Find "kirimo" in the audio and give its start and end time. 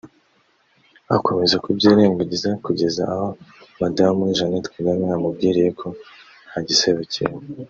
7.13-7.39